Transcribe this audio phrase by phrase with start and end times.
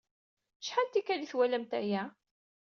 [0.61, 2.03] Acḥal n tikkal ay twalamt aya?